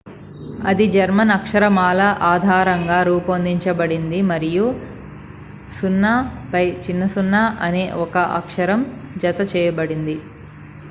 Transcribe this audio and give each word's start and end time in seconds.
"అది 0.61 0.85
జర్మన్ 0.87 1.31
అక్షరమాల 1.31 2.01
ఆధారంగా 2.29 2.97
రూపొందించబడింది 3.03 4.19
మరియు 4.29 4.65
"õ/õ" 5.71 7.35
అనే 7.67 7.83
ఒక 7.99 8.15
అక్షరం 8.39 8.83
జత 9.17 9.39
చేయబడింది. 9.53 10.17